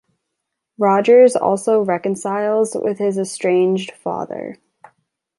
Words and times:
Rogers 0.79 1.35
also 1.35 1.79
reconciles 1.81 2.73
with 2.73 2.97
his 2.97 3.19
estranged 3.19 3.91
father. 3.91 4.57